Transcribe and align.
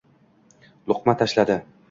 luqma 0.93 1.17
tashladi. 1.21 1.61